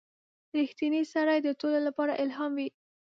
[0.57, 2.69] •رښتینی سړی د ټولو لپاره الهام وي.